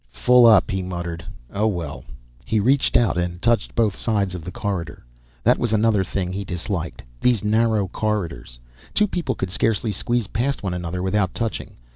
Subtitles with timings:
[0.09, 1.23] "Full up!" he muttered.
[1.53, 2.03] "Oh, well."
[2.43, 5.05] He reached out and touched both sides of the corridor.
[5.43, 8.57] That was another thing he disliked; these narrow corridors.
[8.95, 11.75] Two people could scarcely squeeze past one another without touching.